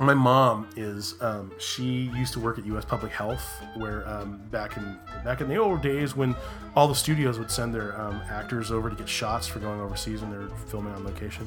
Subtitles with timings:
[0.00, 2.86] My mom is um, she used to work at U.S.
[2.86, 6.34] Public Health, where um, back in back in the old days when
[6.74, 10.22] all the studios would send their um, actors over to get shots for going overseas
[10.22, 11.46] when they're filming on location.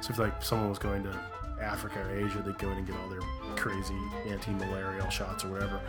[0.00, 1.20] So if like someone was going to
[1.62, 3.22] Africa or Asia, they'd go in and get all their
[3.54, 3.94] crazy
[4.26, 5.80] anti-malarial shots or whatever.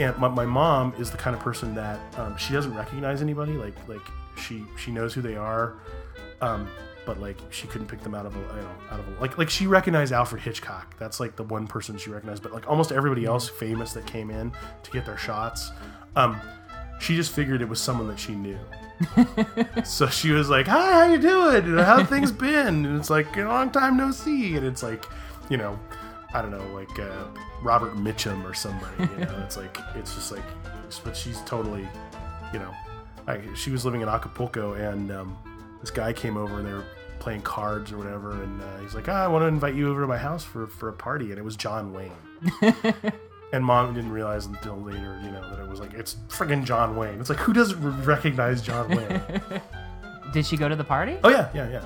[0.00, 3.52] And my, my mom is the kind of person that um, she doesn't recognize anybody.
[3.52, 4.02] Like like
[4.36, 5.74] she she knows who they are,
[6.40, 6.68] um,
[7.04, 9.38] but like she couldn't pick them out of a you know out of a, like
[9.38, 10.96] like she recognized Alfred Hitchcock.
[10.98, 12.42] That's like the one person she recognized.
[12.42, 14.52] But like almost everybody else famous that came in
[14.82, 15.70] to get their shots,
[16.16, 16.40] um,
[17.00, 18.58] she just figured it was someone that she knew.
[19.84, 21.78] so she was like, "Hi, how you doing?
[21.78, 24.56] How things been?" And it's like a long time no see.
[24.56, 25.04] And it's like,
[25.50, 25.78] you know,
[26.32, 27.24] I don't know, like uh,
[27.62, 29.02] Robert Mitchum or somebody.
[29.18, 30.44] You know, it's like it's just like,
[31.04, 31.88] but she's totally,
[32.52, 32.72] you know,
[33.26, 35.36] I, she was living in Acapulco, and um,
[35.82, 36.84] this guy came over and they were
[37.18, 40.00] playing cards or whatever, and uh, he's like, ah, "I want to invite you over
[40.00, 42.12] to my house for for a party," and it was John Wayne.
[43.54, 46.96] And mom didn't realize until later, you know, that it was like it's friggin' John
[46.96, 47.20] Wayne.
[47.20, 49.20] It's like who doesn't recognize John Wayne?
[50.32, 51.18] Did she go to the party?
[51.22, 51.84] oh yeah, yeah, yeah,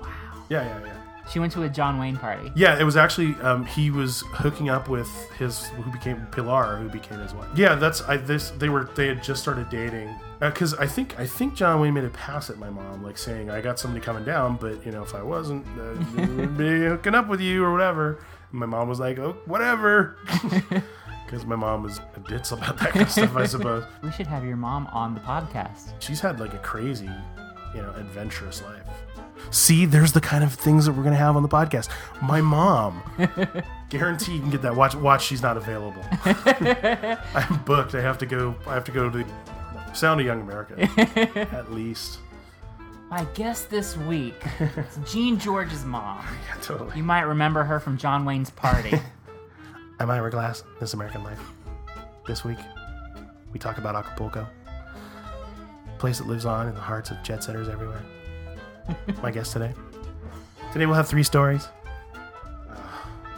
[0.00, 0.06] Wow.
[0.48, 0.95] yeah, yeah, yeah.
[1.28, 2.52] She went to a John Wayne party.
[2.54, 6.88] Yeah, it was actually um, he was hooking up with his who became Pilar, who
[6.88, 7.48] became his wife.
[7.56, 11.26] Yeah, that's I this they were they had just started dating because I think I
[11.26, 14.24] think John Wayne made a pass at my mom, like saying I got somebody coming
[14.24, 17.72] down, but you know if I wasn't, uh, would be hooking up with you or
[17.72, 18.20] whatever.
[18.52, 20.16] And my mom was like, oh whatever,
[21.24, 23.84] because my mom was a ditz about that kind of stuff, I suppose.
[24.02, 25.92] We should have your mom on the podcast.
[25.98, 27.10] She's had like a crazy,
[27.74, 28.86] you know, adventurous life.
[29.50, 31.88] See, there's the kind of things that we're gonna have on the podcast.
[32.20, 33.02] My mom,
[33.90, 34.74] guarantee you can get that.
[34.74, 35.24] Watch, watch.
[35.24, 36.04] She's not available.
[36.24, 37.94] I'm booked.
[37.94, 38.54] I have to go.
[38.66, 40.74] I have to go to the Sound of Young America
[41.52, 42.18] at least.
[43.08, 46.24] My guest this week is Jean George's mom.
[46.48, 46.96] Yeah, totally.
[46.96, 48.98] You might remember her from John Wayne's party.
[50.00, 50.64] I'm Ira Glass.
[50.80, 51.40] This American Life.
[52.26, 52.58] This week,
[53.52, 54.46] we talk about Acapulco,
[55.98, 58.02] place that lives on in the hearts of jet setters everywhere.
[59.22, 59.72] My guest today.
[60.72, 61.68] Today we'll have three stories.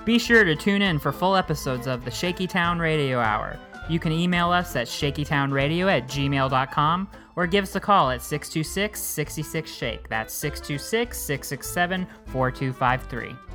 [0.05, 3.59] Be sure to tune in for full episodes of the Shaky Town Radio Hour.
[3.89, 9.01] You can email us at shakytownradio at gmail.com or give us a call at 626
[9.01, 10.09] 66 Shake.
[10.09, 13.48] That's 626 667 4253.